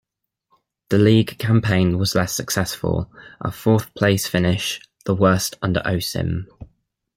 [0.89, 6.47] The league campaign was less successful- a fourth-place finish, the worst under Osim.